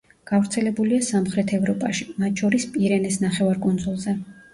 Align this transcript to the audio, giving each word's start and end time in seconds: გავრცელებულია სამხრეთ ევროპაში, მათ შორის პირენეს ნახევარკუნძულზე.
გავრცელებულია 0.29 1.01
სამხრეთ 1.07 1.53
ევროპაში, 1.57 2.07
მათ 2.23 2.41
შორის 2.43 2.65
პირენეს 2.79 3.19
ნახევარკუნძულზე. 3.25 4.15